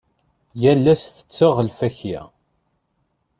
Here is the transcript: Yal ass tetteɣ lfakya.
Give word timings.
Yal 0.61 0.85
ass 0.93 1.03
tetteɣ 1.07 1.55
lfakya. 1.67 2.21